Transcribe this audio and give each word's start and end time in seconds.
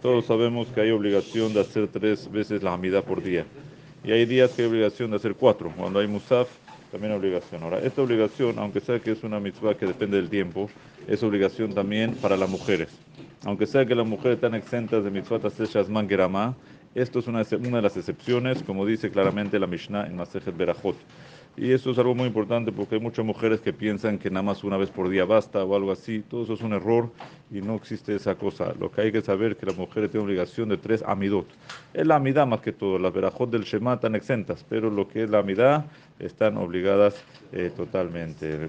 Todos 0.00 0.26
sabemos 0.26 0.68
que 0.68 0.80
hay 0.80 0.92
obligación 0.92 1.52
de 1.52 1.60
hacer 1.60 1.88
tres 1.88 2.30
veces 2.30 2.62
la 2.62 2.72
hamida 2.72 3.02
por 3.02 3.20
día. 3.20 3.46
Y 4.04 4.12
hay 4.12 4.26
días 4.26 4.52
que 4.52 4.62
hay 4.62 4.68
obligación 4.68 5.10
de 5.10 5.16
hacer 5.16 5.34
cuatro. 5.34 5.72
Cuando 5.76 5.98
hay 5.98 6.06
musaf, 6.06 6.48
también 6.92 7.10
hay 7.12 7.18
obligación. 7.18 7.64
Ahora, 7.64 7.80
esta 7.80 8.00
obligación, 8.00 8.60
aunque 8.60 8.78
sea 8.78 9.00
que 9.00 9.10
es 9.10 9.24
una 9.24 9.40
mitzvah 9.40 9.74
que 9.74 9.86
depende 9.86 10.18
del 10.18 10.30
tiempo, 10.30 10.70
es 11.08 11.20
obligación 11.24 11.74
también 11.74 12.14
para 12.14 12.36
las 12.36 12.48
mujeres. 12.48 12.90
Aunque 13.44 13.66
sea 13.66 13.84
que 13.84 13.96
las 13.96 14.06
mujeres 14.06 14.36
están 14.36 14.54
exentas 14.54 15.02
de 15.02 15.10
mitzvah 15.10 15.40
hacer 15.44 15.66
shazman 15.66 16.06
esto 16.94 17.18
es 17.18 17.26
una, 17.26 17.42
una 17.58 17.76
de 17.78 17.82
las 17.82 17.96
excepciones, 17.96 18.62
como 18.62 18.86
dice 18.86 19.10
claramente 19.10 19.58
la 19.58 19.66
Mishnah 19.66 20.06
en 20.06 20.14
Masejet 20.14 20.56
Berajot. 20.56 20.94
Y 21.56 21.70
esto 21.70 21.92
es 21.92 21.98
algo 21.98 22.16
muy 22.16 22.26
importante 22.26 22.72
porque 22.72 22.96
hay 22.96 23.00
muchas 23.00 23.24
mujeres 23.24 23.60
que 23.60 23.72
piensan 23.72 24.18
que 24.18 24.28
nada 24.28 24.42
más 24.42 24.64
una 24.64 24.76
vez 24.76 24.90
por 24.90 25.08
día 25.08 25.24
basta 25.24 25.62
o 25.62 25.76
algo 25.76 25.92
así. 25.92 26.20
Todo 26.28 26.42
eso 26.42 26.54
es 26.54 26.62
un 26.62 26.72
error 26.72 27.10
y 27.50 27.60
no 27.60 27.76
existe 27.76 28.16
esa 28.16 28.34
cosa. 28.34 28.74
Lo 28.78 28.90
que 28.90 29.02
hay 29.02 29.12
que 29.12 29.22
saber 29.22 29.52
es 29.52 29.58
que 29.58 29.66
las 29.66 29.76
mujeres 29.76 30.10
tienen 30.10 30.26
obligación 30.26 30.68
de 30.68 30.78
tres 30.78 31.04
amidot. 31.06 31.46
Es 31.92 32.06
la 32.06 32.16
amidad 32.16 32.46
más 32.46 32.60
que 32.60 32.72
todo. 32.72 32.98
Las 32.98 33.12
verajot 33.12 33.50
del 33.50 33.62
Shema 33.62 33.94
están 33.94 34.16
exentas, 34.16 34.66
pero 34.68 34.90
lo 34.90 35.06
que 35.06 35.22
es 35.22 35.30
la 35.30 35.38
amidad 35.38 35.86
están 36.18 36.56
obligadas 36.56 37.22
eh, 37.52 37.70
totalmente. 37.76 38.68